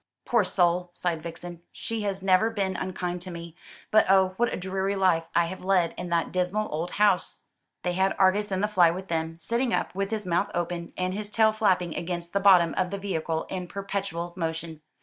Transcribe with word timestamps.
"Poor 0.25 0.43
soul!" 0.43 0.89
sighed 0.93 1.21
Vixen; 1.21 1.61
"she 1.71 2.01
has 2.01 2.23
never 2.23 2.49
been 2.49 2.75
unkind 2.75 3.21
to 3.21 3.29
me; 3.29 3.55
but 3.91 4.03
oh! 4.09 4.29
what 4.37 4.51
a 4.51 4.57
dreary 4.57 4.95
life 4.95 5.27
I 5.35 5.45
have 5.45 5.63
led 5.63 5.93
in 5.95 6.09
that 6.09 6.31
dismal 6.31 6.67
old 6.73 6.89
house!" 6.93 7.41
They 7.83 7.93
had 7.93 8.15
Argus 8.17 8.51
in 8.51 8.61
the 8.61 8.67
fly 8.67 8.89
with 8.89 9.09
them, 9.09 9.37
sitting 9.39 9.75
up, 9.75 9.93
with 9.93 10.09
his 10.09 10.25
mouth 10.25 10.49
open, 10.55 10.91
and 10.97 11.13
his 11.13 11.29
tail 11.29 11.51
flapping 11.51 11.93
against 11.95 12.33
the 12.33 12.39
bottom 12.39 12.73
of 12.79 12.89
the 12.89 12.97
vehicle 12.97 13.45
in 13.47 13.67
perpetual 13.67 14.33
motion. 14.35 14.81